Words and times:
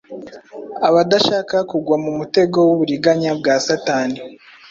abadashaka 0.87 1.55
kugwa 1.69 1.95
mu 2.03 2.11
mutego 2.19 2.57
w’uburiganya 2.67 3.29
bwa 3.39 3.55
satani 3.67 4.19